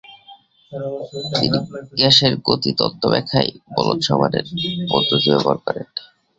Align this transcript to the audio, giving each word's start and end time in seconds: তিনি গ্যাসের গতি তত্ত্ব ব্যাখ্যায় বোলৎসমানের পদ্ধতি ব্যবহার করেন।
তিনি 1.31 1.57
গ্যাসের 1.97 2.33
গতি 2.47 2.71
তত্ত্ব 2.79 3.03
ব্যাখ্যায় 3.09 3.49
বোলৎসমানের 3.75 4.45
পদ্ধতি 4.91 5.27
ব্যবহার 5.31 5.57
করেন। 5.65 5.85